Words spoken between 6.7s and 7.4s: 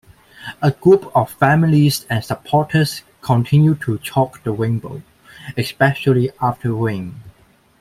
rain.